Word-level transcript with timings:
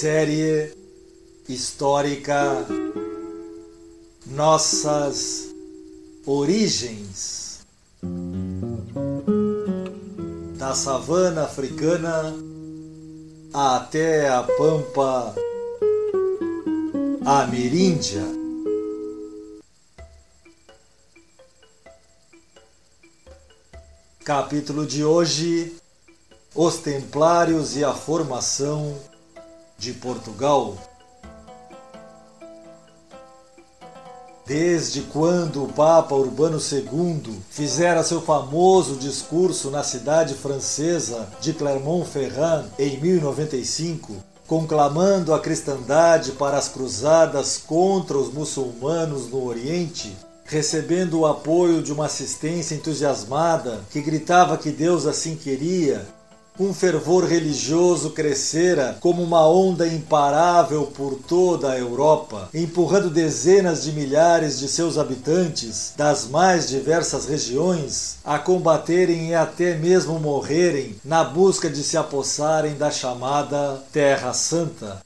Série 0.00 0.74
histórica 1.48 2.66
Nossas 4.26 5.48
Origens 6.26 7.60
da 10.58 10.74
savana 10.74 11.44
africana 11.44 12.36
até 13.54 14.28
a 14.28 14.42
pampa 14.42 15.34
ameríndia. 17.24 18.22
Capítulo 24.26 24.84
de 24.84 25.02
hoje: 25.02 25.74
Os 26.54 26.76
Templários 26.76 27.78
e 27.78 27.82
a 27.82 27.94
formação 27.94 28.94
de 29.78 29.92
Portugal. 29.92 30.76
Desde 34.46 35.02
quando 35.02 35.64
o 35.64 35.72
Papa 35.72 36.14
Urbano 36.14 36.58
II 36.58 37.36
fizera 37.50 38.04
seu 38.04 38.20
famoso 38.20 38.94
discurso 38.94 39.72
na 39.72 39.82
cidade 39.82 40.34
francesa 40.34 41.28
de 41.40 41.52
Clermont-Ferrand 41.52 42.66
em 42.78 42.96
1095, 43.00 44.14
conclamando 44.46 45.34
a 45.34 45.40
cristandade 45.40 46.32
para 46.32 46.56
as 46.56 46.68
cruzadas 46.68 47.58
contra 47.58 48.16
os 48.16 48.32
muçulmanos 48.32 49.28
no 49.28 49.44
Oriente, 49.44 50.16
recebendo 50.44 51.18
o 51.18 51.26
apoio 51.26 51.82
de 51.82 51.92
uma 51.92 52.06
assistência 52.06 52.76
entusiasmada 52.76 53.80
que 53.90 54.00
gritava 54.00 54.56
que 54.56 54.70
Deus 54.70 55.06
assim 55.06 55.34
queria 55.34 56.06
um 56.58 56.72
fervor 56.72 57.24
religioso 57.24 58.10
crescera 58.10 58.96
como 59.00 59.22
uma 59.22 59.46
onda 59.46 59.86
imparável 59.86 60.86
por 60.86 61.16
toda 61.16 61.70
a 61.70 61.78
Europa, 61.78 62.48
empurrando 62.54 63.10
dezenas 63.10 63.82
de 63.82 63.92
milhares 63.92 64.58
de 64.58 64.66
seus 64.66 64.96
habitantes 64.96 65.92
das 65.96 66.26
mais 66.26 66.68
diversas 66.68 67.26
regiões 67.26 68.16
a 68.24 68.38
combaterem 68.38 69.28
e 69.28 69.34
até 69.34 69.74
mesmo 69.76 70.18
morrerem 70.18 70.96
na 71.04 71.22
busca 71.22 71.68
de 71.68 71.82
se 71.82 71.96
apossarem 71.96 72.74
da 72.74 72.90
chamada 72.90 73.82
Terra 73.92 74.32
Santa. 74.32 75.02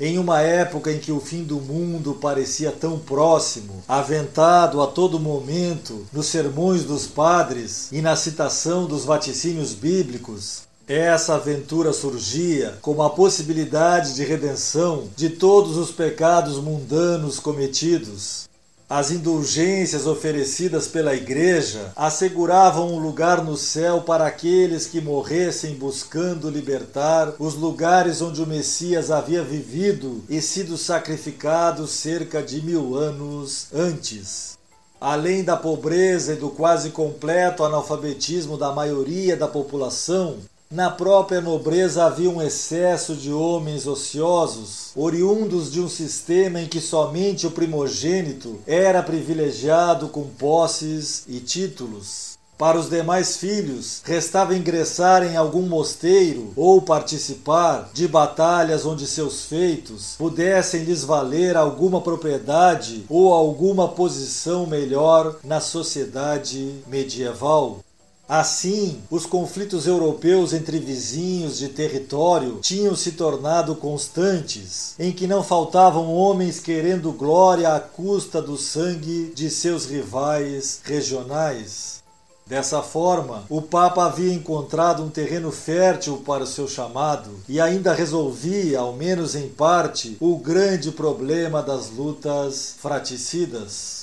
Em 0.00 0.18
uma 0.18 0.40
época 0.40 0.90
em 0.90 0.98
que 0.98 1.12
o 1.12 1.20
fim 1.20 1.44
do 1.44 1.60
mundo 1.60 2.14
parecia 2.14 2.72
tão 2.72 2.98
próximo, 2.98 3.84
aventado 3.86 4.82
a 4.82 4.86
todo 4.88 5.20
momento 5.20 6.06
nos 6.12 6.26
sermões 6.26 6.82
dos 6.82 7.06
padres 7.06 7.88
e 7.92 8.02
na 8.02 8.16
citação 8.16 8.86
dos 8.86 9.04
vaticínios 9.04 9.74
bíblicos, 9.74 10.62
essa 10.86 11.34
aventura 11.34 11.92
surgia 11.92 12.78
como 12.82 13.02
a 13.02 13.10
possibilidade 13.10 14.14
de 14.14 14.24
redenção 14.24 15.08
de 15.16 15.30
todos 15.30 15.76
os 15.76 15.90
pecados 15.90 16.58
mundanos 16.58 17.38
cometidos. 17.38 18.48
As 18.88 19.10
indulgências 19.10 20.06
oferecidas 20.06 20.86
pela 20.86 21.14
Igreja 21.14 21.92
asseguravam 21.96 22.92
um 22.92 22.98
lugar 22.98 23.42
no 23.42 23.56
céu 23.56 24.02
para 24.02 24.26
aqueles 24.26 24.86
que 24.86 25.00
morressem 25.00 25.76
buscando 25.76 26.50
libertar 26.50 27.32
os 27.38 27.54
lugares 27.54 28.20
onde 28.20 28.42
o 28.42 28.46
Messias 28.46 29.10
havia 29.10 29.42
vivido 29.42 30.22
e 30.28 30.42
sido 30.42 30.76
sacrificado 30.76 31.86
cerca 31.86 32.42
de 32.42 32.60
mil 32.60 32.94
anos 32.94 33.68
antes 33.72 34.60
além 35.02 35.42
da 35.42 35.56
pobreza 35.56 36.34
e 36.34 36.36
do 36.36 36.48
quase 36.48 36.90
completo 36.90 37.64
analfabetismo 37.64 38.56
da 38.56 38.70
maioria 38.70 39.36
da 39.36 39.48
população, 39.48 40.36
na 40.72 40.90
própria 40.90 41.38
nobreza 41.38 42.06
havia 42.06 42.30
um 42.30 42.40
excesso 42.40 43.14
de 43.14 43.30
homens 43.30 43.86
ociosos, 43.86 44.90
oriundos 44.96 45.70
de 45.70 45.82
um 45.82 45.88
sistema 45.88 46.62
em 46.62 46.66
que 46.66 46.80
somente 46.80 47.46
o 47.46 47.50
primogênito 47.50 48.58
era 48.66 49.02
privilegiado 49.02 50.08
com 50.08 50.22
posses 50.22 51.24
e 51.28 51.40
títulos. 51.40 52.38
Para 52.56 52.78
os 52.78 52.88
demais 52.88 53.36
filhos, 53.36 54.00
restava 54.04 54.56
ingressar 54.56 55.22
em 55.24 55.36
algum 55.36 55.62
mosteiro 55.62 56.52
ou 56.56 56.80
participar 56.80 57.90
de 57.92 58.08
batalhas 58.08 58.86
onde 58.86 59.06
seus 59.06 59.44
feitos 59.44 60.14
pudessem 60.16 60.84
lhes 60.84 61.04
valer 61.04 61.54
alguma 61.54 62.00
propriedade 62.00 63.04
ou 63.10 63.34
alguma 63.34 63.88
posição 63.88 64.64
melhor 64.64 65.36
na 65.44 65.60
sociedade 65.60 66.76
medieval. 66.86 67.80
Assim, 68.34 69.02
os 69.10 69.26
conflitos 69.26 69.86
europeus 69.86 70.54
entre 70.54 70.78
vizinhos 70.78 71.58
de 71.58 71.68
território 71.68 72.60
tinham 72.62 72.96
se 72.96 73.12
tornado 73.12 73.76
constantes, 73.76 74.94
em 74.98 75.12
que 75.12 75.26
não 75.26 75.44
faltavam 75.44 76.10
homens 76.14 76.58
querendo 76.58 77.12
glória 77.12 77.74
à 77.74 77.78
custa 77.78 78.40
do 78.40 78.56
sangue 78.56 79.30
de 79.34 79.50
seus 79.50 79.84
rivais 79.84 80.80
regionais. 80.82 82.02
Dessa 82.46 82.80
forma, 82.82 83.44
o 83.50 83.60
Papa 83.60 84.06
havia 84.06 84.32
encontrado 84.32 85.02
um 85.02 85.10
terreno 85.10 85.52
fértil 85.52 86.22
para 86.24 86.44
o 86.44 86.46
seu 86.46 86.66
chamado 86.66 87.30
e 87.46 87.60
ainda 87.60 87.92
resolvia, 87.92 88.80
ao 88.80 88.94
menos 88.94 89.34
em 89.34 89.50
parte, 89.50 90.16
o 90.18 90.38
grande 90.38 90.90
problema 90.90 91.62
das 91.62 91.90
lutas 91.90 92.76
fraticidas. 92.78 94.01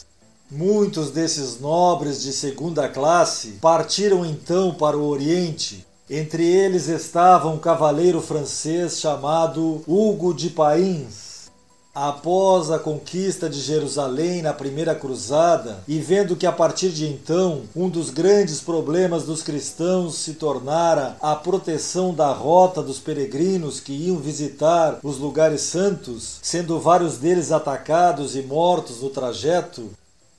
Muitos 0.51 1.11
desses 1.11 1.59
nobres 1.59 2.23
de 2.23 2.33
segunda 2.33 2.89
classe 2.89 3.59
partiram 3.61 4.25
então 4.25 4.73
para 4.73 4.97
o 4.97 5.07
Oriente. 5.07 5.85
Entre 6.09 6.43
eles 6.43 6.87
estava 6.87 7.49
um 7.49 7.59
cavaleiro 7.59 8.19
francês 8.19 8.99
chamado 8.99 9.83
Hugo 9.85 10.33
de 10.33 10.49
Pains. 10.49 11.51
Após 11.93 12.71
a 12.71 12.79
conquista 12.79 13.47
de 13.47 13.61
Jerusalém 13.61 14.41
na 14.41 14.51
Primeira 14.51 14.95
Cruzada, 14.95 15.83
e 15.87 15.99
vendo 15.99 16.35
que 16.35 16.47
a 16.47 16.51
partir 16.51 16.89
de 16.89 17.05
então 17.05 17.61
um 17.75 17.87
dos 17.87 18.09
grandes 18.09 18.59
problemas 18.59 19.25
dos 19.25 19.43
cristãos 19.43 20.16
se 20.16 20.33
tornara 20.33 21.16
a 21.21 21.35
proteção 21.35 22.11
da 22.11 22.31
rota 22.31 22.81
dos 22.81 22.97
peregrinos 22.97 23.79
que 23.79 23.93
iam 23.93 24.17
visitar 24.17 24.97
os 25.03 25.19
lugares 25.19 25.61
santos, 25.61 26.39
sendo 26.41 26.79
vários 26.79 27.17
deles 27.17 27.51
atacados 27.51 28.35
e 28.35 28.41
mortos 28.41 28.99
no 29.01 29.11
trajeto, 29.11 29.91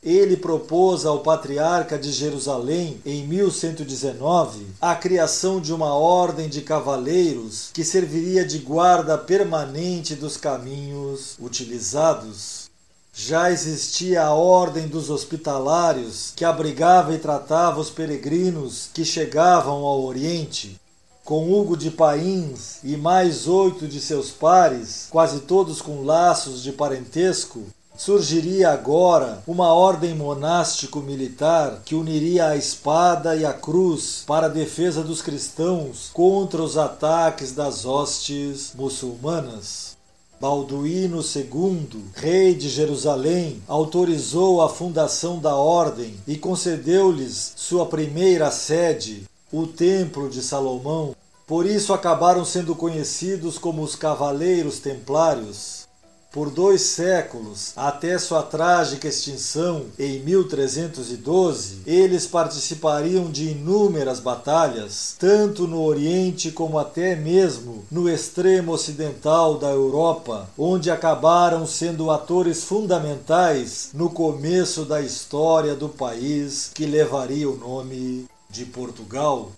ele 0.03 0.35
propôs 0.37 1.05
ao 1.05 1.21
patriarca 1.21 1.99
de 1.99 2.11
Jerusalém, 2.11 3.01
em 3.05 3.27
1119, 3.27 4.67
a 4.81 4.95
criação 4.95 5.61
de 5.61 5.75
uma 5.75 5.93
ordem 5.93 6.49
de 6.49 6.63
cavaleiros 6.63 7.69
que 7.73 7.85
serviria 7.85 8.43
de 8.45 8.59
guarda 8.59 9.19
permanente 9.19 10.15
dos 10.15 10.39
caminhos 10.39 11.37
utilizados. 11.39 12.71
Já 13.13 13.51
existia 13.51 14.23
a 14.23 14.33
Ordem 14.33 14.89
dos 14.89 15.11
Hospitalários, 15.11 16.33
que 16.35 16.45
abrigava 16.45 17.13
e 17.13 17.19
tratava 17.19 17.81
os 17.81 17.91
peregrinos 17.91 18.89
que 18.95 19.05
chegavam 19.05 19.85
ao 19.85 20.03
Oriente. 20.03 20.81
Com 21.23 21.53
Hugo 21.53 21.77
de 21.77 21.91
Pains 21.91 22.79
e 22.83 22.97
mais 22.97 23.47
oito 23.47 23.87
de 23.87 24.01
seus 24.01 24.31
pares, 24.31 25.09
quase 25.11 25.41
todos 25.41 25.83
com 25.83 26.03
laços 26.03 26.63
de 26.63 26.73
parentesco, 26.73 27.67
surgiria 28.01 28.71
agora 28.71 29.43
uma 29.47 29.75
ordem 29.75 30.15
monástico-militar 30.15 31.83
que 31.85 31.95
uniria 31.95 32.47
a 32.47 32.57
espada 32.57 33.37
e 33.37 33.45
a 33.45 33.53
cruz 33.53 34.25
para 34.27 34.47
a 34.47 34.49
defesa 34.49 35.03
dos 35.03 35.21
cristãos 35.21 36.09
contra 36.15 36.63
os 36.63 36.79
ataques 36.79 37.53
das 37.53 37.85
hostes 37.85 38.73
muçulmanas. 38.75 39.99
Balduíno 40.41 41.21
II, 41.21 42.03
rei 42.15 42.55
de 42.55 42.71
Jerusalém, 42.71 43.63
autorizou 43.69 44.63
a 44.63 44.71
fundação 44.71 45.39
da 45.39 45.55
ordem 45.55 46.15
e 46.27 46.39
concedeu-lhes 46.39 47.53
sua 47.55 47.85
primeira 47.85 48.51
sede, 48.51 49.25
o 49.53 49.67
Templo 49.67 50.31
de 50.31 50.41
Salomão. 50.41 51.15
Por 51.47 51.67
isso 51.67 51.93
acabaram 51.93 52.47
sendo 52.47 52.75
conhecidos 52.75 53.59
como 53.59 53.83
os 53.83 53.95
Cavaleiros 53.95 54.79
Templários. 54.79 55.90
Por 56.33 56.49
dois 56.51 56.83
séculos, 56.83 57.73
até 57.77 58.17
sua 58.19 58.43
trágica 58.43 59.09
extinção 59.09 59.87
em 59.99 60.21
1312, 60.21 61.81
eles 61.87 62.27
participariam 62.27 63.31
de 63.31 63.51
inúmeras 63.51 64.21
batalhas, 64.21 65.17
tanto 65.19 65.67
no 65.67 65.83
Oriente 65.83 66.53
como 66.53 66.79
até 66.79 67.17
mesmo 67.17 67.85
no 67.91 68.09
extremo 68.09 68.73
ocidental 68.73 69.59
da 69.59 69.71
Europa, 69.71 70.49
onde 70.57 70.91
acabaram 70.91 71.67
sendo 71.67 72.11
atores 72.11 72.63
fundamentais 72.63 73.91
no 73.93 74.09
começo 74.09 74.85
da 74.85 75.01
história 75.01 75.75
do 75.75 75.89
país 75.89 76.71
que 76.73 76.87
levaria 76.87 77.51
o 77.51 77.57
nome 77.57 78.27
de 78.49 78.65
Portugal. 78.65 79.51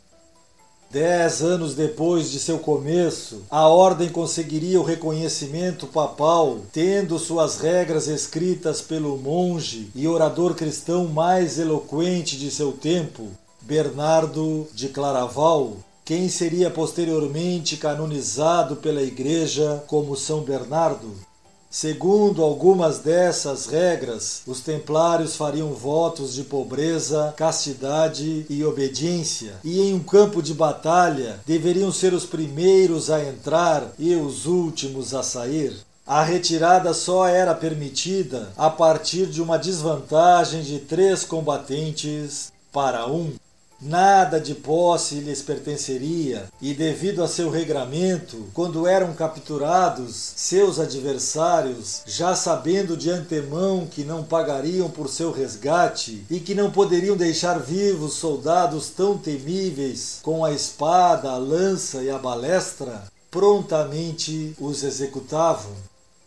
Dez 0.93 1.41
anos 1.41 1.75
depois 1.75 2.31
de 2.31 2.39
seu 2.39 2.59
começo, 2.59 3.45
a 3.49 3.67
ordem 3.67 4.11
conseguiria 4.11 4.79
o 4.79 4.85
reconhecimento 4.85 5.87
papal, 5.87 6.59
tendo 6.71 7.19
suas 7.19 7.59
regras 7.61 8.09
escritas 8.09 8.83
pelo 8.83 9.17
monge 9.17 9.89
e 9.95 10.07
orador 10.07 10.55
cristão 10.55 11.09
mais 11.09 11.59
eloquente 11.59 12.37
de 12.37 12.51
seu 12.51 12.73
tempo, 12.73 13.27
Bernardo 13.63 14.69
de 14.75 14.91
Claraval, 14.91 15.79
quem 16.05 16.29
seria 16.29 16.71
posteriormente 16.71 17.79
canonizado 17.79 18.77
pela 18.77 19.01
Igreja 19.01 19.83
como 19.87 20.15
São 20.15 20.43
Bernardo. 20.43 21.11
Segundo 21.73 22.43
algumas 22.43 22.99
dessas 22.99 23.65
regras, 23.65 24.43
os 24.47 24.61
templários 24.61 25.37
fariam 25.37 25.73
votos 25.73 26.35
de 26.35 26.45
pobreza, 26.45 27.33
castidade 27.35 28.45
e 28.51 28.63
obediência, 28.63 29.55
e 29.65 29.81
em 29.81 29.95
um 29.95 30.01
campo 30.01 30.43
de 30.43 30.53
batalha 30.53 31.41
deveriam 31.47 31.91
ser 31.91 32.13
os 32.13 32.27
primeiros 32.27 33.11
a 33.11 33.25
entrar 33.25 33.91
e 33.99 34.15
os 34.15 34.45
últimos 34.45 35.15
a 35.15 35.23
sair. 35.23 35.75
A 36.07 36.23
retirada 36.23 36.93
só 36.93 37.27
era 37.27 37.55
permitida 37.55 38.53
a 38.55 38.69
partir 38.69 39.25
de 39.25 39.41
uma 39.41 39.57
desvantagem 39.57 40.61
de 40.61 40.79
três 40.79 41.25
combatentes 41.25 42.53
para 42.71 43.07
um. 43.07 43.33
Nada 43.85 44.39
de 44.39 44.55
posse 44.55 45.17
lhes 45.17 45.43
pertenceria, 45.43 46.49
e 46.61 46.73
devido 46.73 47.21
a 47.21 47.27
seu 47.27 47.51
regramento, 47.51 48.47
quando 48.55 48.87
eram 48.87 49.13
capturados, 49.13 50.35
seus 50.37 50.79
adversários, 50.79 52.03
já 52.07 52.37
sabendo 52.37 52.97
de 52.97 53.11
antemão 53.11 53.85
que 53.85 54.05
não 54.05 54.23
pagariam 54.23 54.89
por 54.89 55.09
seu 55.09 55.33
resgate 55.33 56.25
e 56.31 56.39
que 56.39 56.55
não 56.55 56.71
poderiam 56.71 57.17
deixar 57.17 57.59
vivos 57.59 58.13
soldados 58.15 58.89
tão 58.89 59.19
temíveis 59.19 60.21
com 60.23 60.45
a 60.45 60.53
espada, 60.53 61.33
a 61.33 61.37
lança 61.37 62.05
e 62.05 62.11
a 62.11 62.19
balestra, 62.19 63.03
prontamente 63.33 64.55
os 64.61 64.85
executavam. 64.85 65.73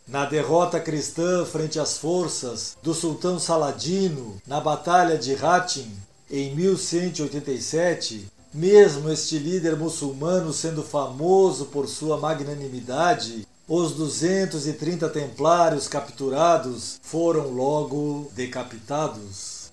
Na 0.06 0.26
derrota 0.26 0.78
cristã 0.78 1.46
frente 1.46 1.80
às 1.80 1.98
forças 1.98 2.76
do 2.84 2.94
sultão 2.94 3.40
Saladino, 3.40 4.42
na 4.46 4.60
Batalha 4.60 5.18
de 5.18 5.34
Hattin, 5.34 5.90
em 6.30 6.56
1187, 6.56 8.28
mesmo 8.54 9.12
este 9.12 9.38
líder 9.38 9.76
muçulmano 9.76 10.52
sendo 10.54 10.82
famoso 10.82 11.66
por 11.66 11.88
sua 11.88 12.18
magnanimidade, 12.18 13.48
os 13.68 13.94
230 13.94 15.10
templários 15.10 15.88
capturados 15.88 17.00
foram 17.02 17.50
logo 17.50 18.32
decapitados. 18.36 19.72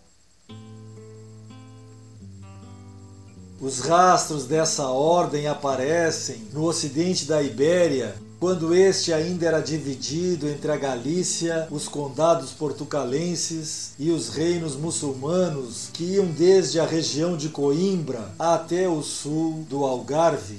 Os 3.61 3.79
rastros 3.81 4.45
dessa 4.45 4.89
ordem 4.89 5.47
aparecem 5.47 6.49
no 6.53 6.65
ocidente 6.65 7.27
da 7.27 7.41
Ibéria 7.41 8.15
quando 8.43 8.75
este 8.75 9.13
ainda 9.13 9.47
era 9.47 9.61
dividido 9.61 10.49
entre 10.49 10.73
a 10.73 10.77
Galícia, 10.77 11.69
os 11.71 11.87
condados 11.87 12.51
portucalenses 12.51 13.93
e 14.01 14.11
os 14.11 14.31
reinos 14.31 14.75
muçulmanos 14.75 15.89
que 15.93 16.03
iam 16.03 16.27
desde 16.27 16.81
a 16.81 16.85
região 16.85 17.37
de 17.37 17.51
Coimbra 17.51 18.35
até 18.37 18.89
o 18.89 19.01
sul 19.01 19.65
do 19.71 19.85
Algarve. 19.85 20.59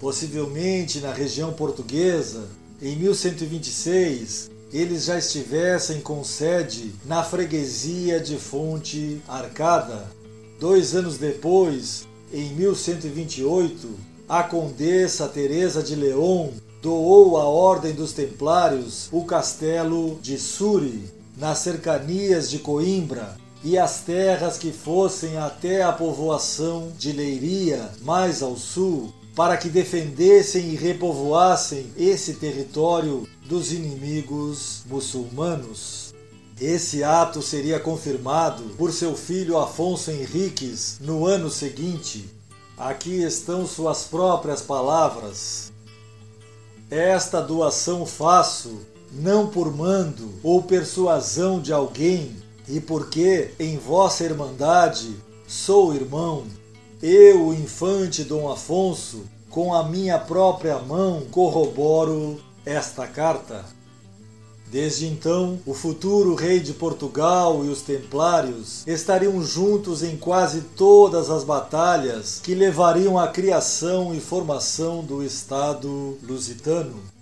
Possivelmente 0.00 1.00
na 1.00 1.12
região 1.12 1.52
portuguesa, 1.52 2.46
em 2.80 2.96
1126, 2.96 4.50
eles 4.72 5.04
já 5.04 5.18
estivessem 5.18 6.00
com 6.00 6.24
sede 6.24 6.94
na 7.04 7.22
freguesia 7.22 8.18
de 8.18 8.38
Fonte 8.38 9.20
Arcada. 9.28 10.10
Dois 10.58 10.94
anos 10.94 11.18
depois, 11.18 12.08
em 12.32 12.54
1128, 12.54 13.86
a 14.26 14.42
condessa 14.42 15.28
Teresa 15.28 15.82
de 15.82 15.94
León 15.94 16.52
doou 16.80 17.36
à 17.36 17.44
Ordem 17.44 17.92
dos 17.92 18.12
Templários 18.12 19.08
o 19.10 19.24
castelo 19.24 20.18
de 20.22 20.38
Suri, 20.38 21.10
nas 21.36 21.58
cercanias 21.58 22.50
de 22.50 22.58
Coimbra, 22.58 23.36
e 23.64 23.76
as 23.76 24.00
terras 24.00 24.56
que 24.56 24.70
fossem 24.70 25.36
até 25.36 25.82
a 25.82 25.92
povoação 25.92 26.92
de 26.96 27.12
Leiria, 27.12 27.90
mais 28.02 28.42
ao 28.42 28.56
sul, 28.56 29.12
para 29.34 29.56
que 29.56 29.68
defendessem 29.68 30.70
e 30.70 30.76
repovoassem 30.76 31.92
esse 31.96 32.34
território 32.34 33.28
dos 33.46 33.72
inimigos 33.72 34.82
muçulmanos. 34.86 36.12
Esse 36.60 37.04
ato 37.04 37.40
seria 37.40 37.78
confirmado 37.78 38.64
por 38.76 38.92
seu 38.92 39.14
filho 39.14 39.56
Afonso 39.58 40.10
Henriques 40.10 40.98
no 41.00 41.24
ano 41.24 41.48
seguinte. 41.48 42.28
Aqui 42.76 43.22
estão 43.22 43.64
suas 43.66 44.04
próprias 44.04 44.60
palavras. 44.60 45.72
Esta 46.90 47.40
doação 47.42 48.06
faço, 48.06 48.80
não 49.12 49.48
por 49.48 49.74
mando 49.74 50.30
ou 50.42 50.62
persuasão 50.62 51.60
de 51.60 51.72
alguém, 51.72 52.36
e 52.66 52.80
porque 52.80 53.50
em 53.58 53.76
vossa 53.78 54.24
irmandade 54.24 55.16
sou 55.46 55.94
irmão. 55.94 56.44
Eu, 57.02 57.48
o 57.48 57.54
infante 57.54 58.24
Dom 58.24 58.50
Afonso, 58.50 59.24
com 59.50 59.74
a 59.74 59.84
minha 59.84 60.18
própria 60.18 60.78
mão 60.78 61.26
corroboro 61.30 62.40
esta 62.64 63.06
carta. 63.06 63.64
Desde 64.70 65.06
então, 65.06 65.58
o 65.64 65.72
futuro 65.72 66.34
rei 66.34 66.60
de 66.60 66.74
Portugal 66.74 67.64
e 67.64 67.68
os 67.68 67.80
templários 67.80 68.86
estariam 68.86 69.42
juntos 69.42 70.02
em 70.02 70.16
quase 70.16 70.60
todas 70.76 71.30
as 71.30 71.42
batalhas 71.42 72.40
que 72.42 72.54
levariam 72.54 73.18
à 73.18 73.28
criação 73.28 74.14
e 74.14 74.20
formação 74.20 75.02
do 75.02 75.22
Estado 75.22 76.18
lusitano 76.22 77.17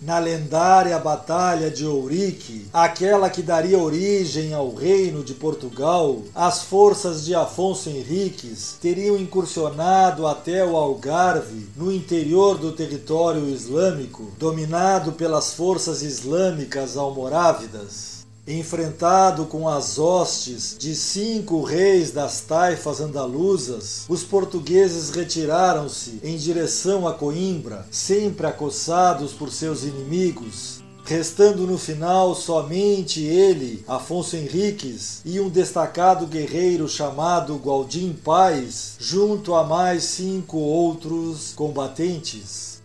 na 0.00 0.18
lendária 0.18 0.98
Batalha 0.98 1.70
de 1.70 1.86
Ourique, 1.86 2.66
aquela 2.72 3.28
que 3.28 3.42
daria 3.42 3.78
origem 3.78 4.54
ao 4.54 4.74
Reino 4.74 5.24
de 5.24 5.34
Portugal, 5.34 6.22
as 6.34 6.62
forças 6.62 7.24
de 7.24 7.34
Afonso 7.34 7.88
Henriques 7.88 8.76
teriam 8.80 9.16
incursionado 9.16 10.26
até 10.26 10.64
o 10.64 10.76
Algarve, 10.76 11.68
no 11.76 11.92
interior 11.92 12.58
do 12.58 12.72
território 12.72 13.48
islâmico, 13.48 14.32
dominado 14.38 15.12
pelas 15.12 15.52
forças 15.52 16.02
islâmicas 16.02 16.96
almorávidas 16.96 18.17
enfrentado 18.56 19.44
com 19.44 19.68
as 19.68 19.98
hostes 19.98 20.74
de 20.78 20.94
cinco 20.94 21.62
reis 21.62 22.10
das 22.10 22.40
taifas 22.40 23.00
andaluzas, 23.00 24.04
os 24.08 24.22
portugueses 24.22 25.10
retiraram-se 25.10 26.18
em 26.22 26.36
direção 26.36 27.06
a 27.06 27.12
Coimbra, 27.12 27.86
sempre 27.90 28.46
acossados 28.46 29.32
por 29.32 29.52
seus 29.52 29.82
inimigos, 29.82 30.82
restando 31.04 31.66
no 31.66 31.78
final 31.78 32.34
somente 32.34 33.22
ele, 33.22 33.84
Afonso 33.88 34.36
Henriques, 34.36 35.20
e 35.24 35.40
um 35.40 35.48
destacado 35.48 36.26
guerreiro 36.26 36.88
chamado 36.88 37.56
Gualdim 37.56 38.12
Paz, 38.12 38.94
junto 38.98 39.54
a 39.54 39.64
mais 39.64 40.04
cinco 40.04 40.58
outros 40.58 41.52
combatentes. 41.54 42.77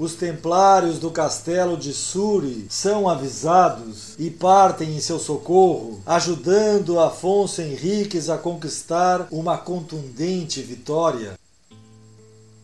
Os 0.00 0.14
templários 0.14 0.98
do 0.98 1.10
castelo 1.10 1.76
de 1.76 1.92
Suri 1.92 2.66
são 2.70 3.06
avisados 3.06 4.14
e 4.18 4.30
partem 4.30 4.96
em 4.96 4.98
seu 4.98 5.18
socorro, 5.18 6.00
ajudando 6.06 6.98
Afonso 6.98 7.60
Henriques 7.60 8.30
a 8.30 8.38
conquistar 8.38 9.28
uma 9.30 9.58
contundente 9.58 10.62
vitória. 10.62 11.38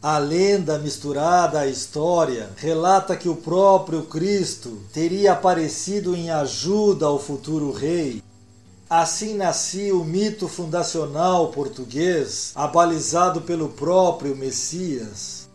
A 0.01 0.17
lenda 0.17 0.79
misturada 0.79 1.61
à 1.61 1.67
história 1.67 2.49
relata 2.57 3.15
que 3.15 3.29
o 3.29 3.37
próprio 3.37 4.05
Cristo 4.05 4.79
teria 4.91 5.33
aparecido 5.33 6.17
em 6.17 6.31
ajuda 6.31 7.05
ao 7.05 7.19
futuro 7.19 7.71
rei. 7.71 8.23
Assim 8.89 9.35
nascia 9.35 9.95
o 9.95 10.03
mito 10.03 10.49
fundacional 10.49 11.49
português, 11.49 12.53
abalizado 12.55 13.43
pelo 13.43 13.69
próprio 13.69 14.35
Messias. 14.35 15.46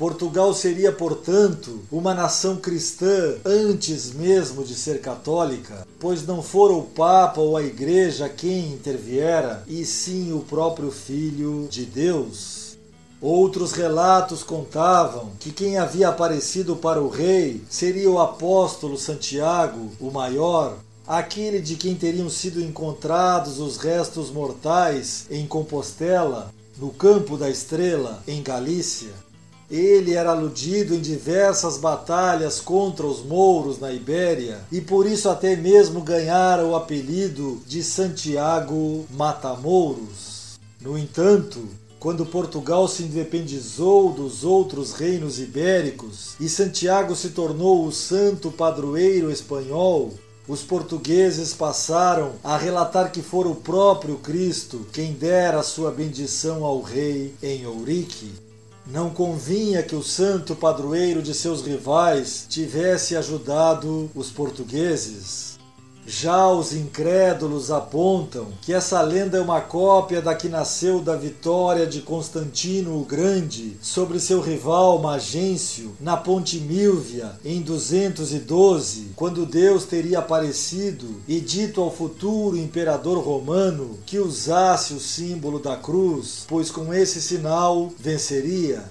Portugal 0.00 0.54
seria, 0.54 0.90
portanto, 0.90 1.80
uma 1.92 2.14
nação 2.14 2.56
cristã 2.56 3.36
antes 3.44 4.14
mesmo 4.14 4.64
de 4.64 4.74
ser 4.74 5.02
católica, 5.02 5.86
pois 5.98 6.26
não 6.26 6.42
fora 6.42 6.72
o 6.72 6.84
Papa 6.84 7.38
ou 7.42 7.54
a 7.54 7.62
Igreja 7.62 8.26
quem 8.26 8.72
interviera, 8.72 9.62
e 9.68 9.84
sim 9.84 10.32
o 10.32 10.40
próprio 10.40 10.90
Filho 10.90 11.68
de 11.70 11.84
Deus. 11.84 12.78
Outros 13.20 13.72
relatos 13.72 14.42
contavam 14.42 15.32
que 15.38 15.52
quem 15.52 15.76
havia 15.76 16.08
aparecido 16.08 16.76
para 16.76 17.02
o 17.02 17.10
rei 17.10 17.62
seria 17.68 18.10
o 18.10 18.18
apóstolo 18.18 18.96
Santiago, 18.96 19.90
o 20.00 20.10
maior, 20.10 20.78
aquele 21.06 21.60
de 21.60 21.76
quem 21.76 21.94
teriam 21.94 22.30
sido 22.30 22.62
encontrados 22.62 23.60
os 23.60 23.76
restos 23.76 24.30
mortais 24.30 25.26
em 25.30 25.46
Compostela, 25.46 26.50
no 26.78 26.88
Campo 26.88 27.36
da 27.36 27.50
Estrela, 27.50 28.22
em 28.26 28.42
Galícia. 28.42 29.28
Ele 29.70 30.14
era 30.14 30.30
aludido 30.30 30.94
em 30.96 31.00
diversas 31.00 31.78
batalhas 31.78 32.60
contra 32.60 33.06
os 33.06 33.24
mouros 33.24 33.78
na 33.78 33.92
Ibéria 33.92 34.58
e 34.72 34.80
por 34.80 35.06
isso 35.06 35.28
até 35.28 35.54
mesmo 35.54 36.00
ganhara 36.00 36.66
o 36.66 36.74
apelido 36.74 37.62
de 37.66 37.80
Santiago 37.84 39.06
Matamouros. 39.10 40.58
No 40.80 40.98
entanto, 40.98 41.60
quando 42.00 42.26
Portugal 42.26 42.88
se 42.88 43.04
independizou 43.04 44.12
dos 44.12 44.42
outros 44.42 44.92
reinos 44.92 45.38
ibéricos 45.38 46.34
e 46.40 46.48
Santiago 46.48 47.14
se 47.14 47.28
tornou 47.28 47.86
o 47.86 47.92
santo 47.92 48.50
padroeiro 48.50 49.30
espanhol, 49.30 50.10
os 50.48 50.62
portugueses 50.62 51.54
passaram 51.54 52.32
a 52.42 52.56
relatar 52.56 53.12
que 53.12 53.22
fora 53.22 53.46
o 53.46 53.54
próprio 53.54 54.16
Cristo 54.16 54.84
quem 54.92 55.12
dera 55.12 55.62
sua 55.62 55.92
bendição 55.92 56.64
ao 56.64 56.80
rei 56.80 57.34
em 57.40 57.64
Ourique. 57.66 58.49
Não 58.86 59.10
convinha 59.10 59.82
que 59.82 59.94
o 59.94 60.02
santo 60.02 60.56
padroeiro 60.56 61.22
de 61.22 61.34
seus 61.34 61.62
rivais 61.62 62.46
tivesse 62.48 63.14
ajudado 63.16 64.10
os 64.14 64.30
portugueses. 64.30 65.59
Já 66.06 66.48
os 66.48 66.72
incrédulos 66.72 67.70
apontam 67.70 68.48
que 68.62 68.72
essa 68.72 69.00
lenda 69.02 69.38
é 69.38 69.40
uma 69.40 69.60
cópia 69.60 70.20
da 70.20 70.34
que 70.34 70.48
nasceu 70.48 71.00
da 71.00 71.14
vitória 71.14 71.86
de 71.86 72.00
Constantino 72.00 73.00
o 73.00 73.04
Grande 73.04 73.76
sobre 73.80 74.18
seu 74.18 74.40
rival 74.40 74.98
Magêncio 74.98 75.94
na 76.00 76.16
Ponte 76.16 76.58
Milvia 76.58 77.38
em 77.44 77.60
212, 77.60 79.12
quando 79.14 79.46
Deus 79.46 79.84
teria 79.84 80.18
aparecido 80.18 81.20
e 81.28 81.38
dito 81.40 81.80
ao 81.80 81.94
futuro 81.94 82.56
imperador 82.56 83.18
romano 83.22 83.98
que 84.06 84.18
usasse 84.18 84.94
o 84.94 85.00
símbolo 85.00 85.58
da 85.58 85.76
cruz, 85.76 86.44
pois 86.48 86.70
com 86.70 86.92
esse 86.92 87.20
sinal 87.20 87.92
venceria 87.98 88.84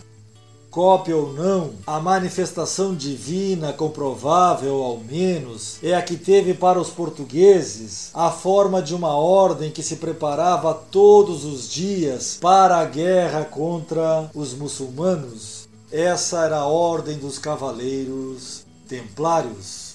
cópia 0.70 1.16
ou 1.16 1.34
não, 1.34 1.72
a 1.86 2.00
manifestação 2.00 2.94
divina 2.94 3.74
comprovável, 3.74 4.84
ao 4.84 4.98
menos, 4.98 5.78
é 5.82 5.96
a 5.96 6.02
que 6.02 6.16
teve 6.16 6.54
para 6.54 6.80
os 6.80 6.90
portugueses 6.90 8.12
a 8.14 8.30
forma 8.30 8.82
de 8.82 8.94
uma 8.94 9.16
ordem 9.16 9.72
que 9.72 9.82
se 9.82 9.96
preparava 9.96 10.74
todos 10.74 11.44
os 11.44 11.70
dias 11.70 12.38
para 12.40 12.78
a 12.78 12.86
guerra 12.86 13.46
contra 13.46 14.30
os 14.34 14.54
muçulmanos. 14.54 15.68
Essa 15.92 16.46
era 16.46 16.58
a 16.58 16.68
ordem 16.68 17.18
dos 17.18 17.40
cavaleiros 17.40 18.64
templários. 18.88 19.94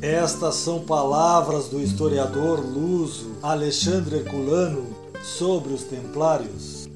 Estas 0.00 0.54
são 0.54 0.80
palavras 0.80 1.66
do 1.66 1.80
historiador 1.80 2.60
luso 2.60 3.32
Alexandre 3.42 4.18
Herculano 4.18 4.97
sobre 5.22 5.72
os 5.72 5.82
templários. 5.84 6.88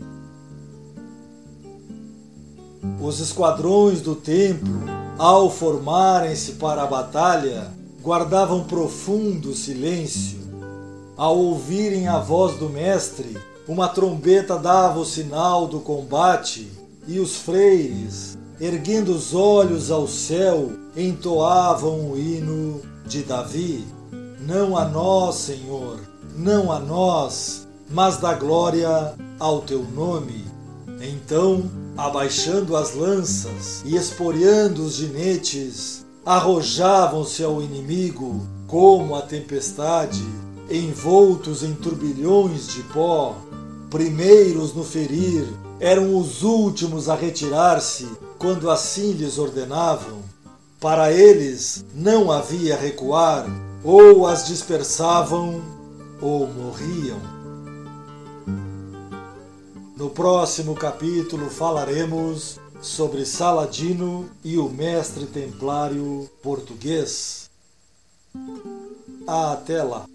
Os 3.01 3.21
esquadrões 3.21 4.01
do 4.01 4.15
templo, 4.15 4.81
ao 5.19 5.51
formarem-se 5.51 6.53
para 6.53 6.83
a 6.83 6.87
batalha, 6.87 7.71
guardavam 8.03 8.65
profundo 8.65 9.55
silêncio. 9.55 10.41
Ao 11.17 11.37
ouvirem 11.37 12.09
a 12.09 12.19
voz 12.19 12.57
do 12.57 12.69
mestre, 12.69 13.37
uma 13.69 13.89
trombeta 13.89 14.59
dava 14.59 14.99
o 14.99 15.05
sinal 15.05 15.67
do 15.69 15.81
combate 15.81 16.71
e 17.07 17.21
os 17.21 17.37
freires, 17.37 18.37
erguendo 18.61 19.13
os 19.13 19.35
olhos 19.35 19.91
ao 19.91 20.09
céu, 20.09 20.73
entoavam 20.97 22.11
o 22.11 22.19
hino 22.19 22.81
de 23.07 23.23
Davi: 23.23 23.85
Não 24.41 24.77
a 24.77 24.85
nós, 24.85 25.37
Senhor, 25.37 26.01
não 26.37 26.73
a 26.73 26.79
nós, 26.79 27.69
mas 27.93 28.17
dá 28.17 28.35
glória 28.35 29.15
ao 29.39 29.61
teu 29.61 29.83
nome. 29.83 30.45
Então, 31.01 31.71
abaixando 31.97 32.77
as 32.77 32.95
lanças 32.95 33.83
e 33.85 33.97
esporeando 33.97 34.83
os 34.83 34.95
ginetes, 34.95 36.07
arrojavam-se 36.25 37.43
ao 37.43 37.61
inimigo 37.61 38.47
como 38.67 39.15
a 39.15 39.23
tempestade, 39.23 40.25
envoltos 40.71 41.63
em 41.63 41.75
turbilhões 41.75 42.69
de 42.69 42.83
pó. 42.85 43.37
Primeiros 43.91 44.75
no 44.75 44.85
ferir, 44.85 45.47
eram 45.79 46.17
os 46.17 46.43
últimos 46.43 47.09
a 47.09 47.15
retirar-se 47.15 48.09
quando 48.39 48.71
assim 48.71 49.13
lhes 49.13 49.37
ordenavam. 49.37 50.23
Para 50.81 51.13
eles 51.13 51.85
não 51.95 52.31
havia 52.33 52.77
recuar, 52.77 53.47
ou 53.85 54.27
as 54.27 54.47
dispersavam 54.47 55.61
ou 56.21 56.47
morriam. 56.47 57.32
No 60.03 60.11
próximo 60.11 60.75
capítulo 60.75 61.49
falaremos 61.49 62.59
sobre 62.81 63.25
Saladino 63.25 64.29
e 64.43 64.59
o 64.59 64.69
mestre 64.69 65.27
templário 65.27 66.29
português. 66.43 67.49
Até 69.25 69.81
lá! 69.81 70.12